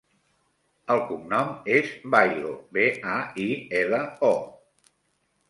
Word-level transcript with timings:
El 0.93 1.01
cognom 1.09 1.51
és 1.73 1.91
Bailo: 2.15 2.55
be, 2.79 2.87
a, 3.13 3.19
i, 3.45 3.47
ela, 3.83 4.01
o. 4.33 4.93